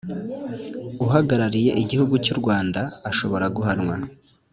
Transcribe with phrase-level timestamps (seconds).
[1.05, 3.95] Uhagararuye Igihugu cy u Rwanda ashobora guhanwa